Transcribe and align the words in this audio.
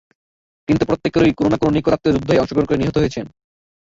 কিন্তু 0.67 0.83
প্রত্যেকেরই 0.85 1.33
কোন 1.33 1.47
না 1.51 1.57
কোন 1.57 1.69
নিকট 1.73 1.93
আত্মীয় 1.95 2.13
যুদ্ধে 2.15 2.41
অংশগ্রহণ 2.41 2.67
করে 2.67 2.81
নিহত 2.81 2.95
হয়েছে। 2.99 3.19